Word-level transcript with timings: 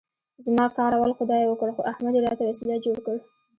زما 0.45 0.65
کار 0.77 0.91
اول 0.95 1.11
خدای 1.19 1.43
وکړ، 1.47 1.67
خو 1.75 1.81
احمد 1.91 2.13
یې 2.15 2.21
راته 2.27 2.43
وسیله 2.45 2.83
جوړ 2.85 2.97
کړ. 3.05 3.15